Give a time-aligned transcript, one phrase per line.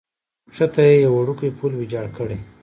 [0.49, 2.37] کښته یې یو وړوکی پل ویجاړ کړی.